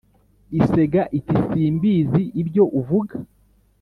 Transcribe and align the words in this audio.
isega 0.59 1.01
iti 1.17 1.35
simbizi 1.47 2.23
ibyo 2.41 2.63
uvuga 2.79 3.15